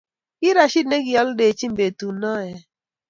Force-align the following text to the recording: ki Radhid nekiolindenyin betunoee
ki 0.39 0.49
Radhid 0.57 0.85
nekiolindenyin 0.89 1.71
betunoee 1.77 2.57